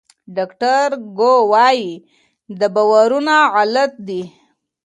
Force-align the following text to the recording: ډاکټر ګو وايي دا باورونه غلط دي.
ډاکټر 0.35 0.87
ګو 1.17 1.33
وايي 1.51 1.91
دا 2.59 2.67
باورونه 2.75 3.35
غلط 3.53 3.93
دي. 4.07 4.21